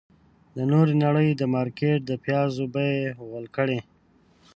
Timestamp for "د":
0.55-0.57, 2.05-2.11